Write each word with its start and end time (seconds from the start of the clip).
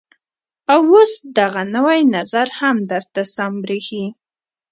او 0.73 0.81
اوس 0.95 1.13
دغه 1.37 1.61
نوى 1.75 1.99
نظر 2.15 2.47
هم 2.59 2.77
درته 2.91 3.21
سم 3.35 3.53
بريښي. 3.63 4.05